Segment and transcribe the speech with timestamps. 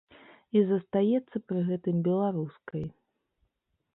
[0.59, 2.83] І застаецца пры гэтым беларускай.